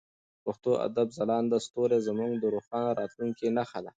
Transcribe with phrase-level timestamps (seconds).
[0.35, 3.89] د پښتو ادب ځلانده ستوري زموږ د روښانه راتلونکي نښه ده.